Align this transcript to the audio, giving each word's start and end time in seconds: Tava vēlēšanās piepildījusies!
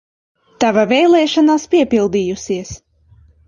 Tava 0.63 0.85
vēlēšanās 0.93 1.67
piepildījusies! 1.77 2.77